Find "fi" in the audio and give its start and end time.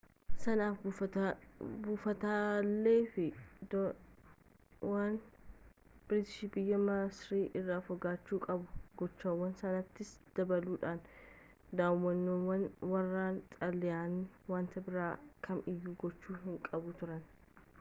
3.15-3.25